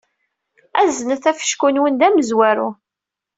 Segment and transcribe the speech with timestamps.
[0.79, 2.69] Aznet afecku-nwen d amezwaru.